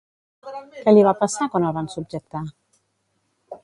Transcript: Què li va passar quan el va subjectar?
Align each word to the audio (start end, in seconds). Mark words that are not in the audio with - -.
Què 0.85 0.93
li 0.95 1.03
va 1.09 1.13
passar 1.21 1.49
quan 1.57 1.69
el 1.69 1.79
va 1.79 1.87
subjectar? 1.99 2.45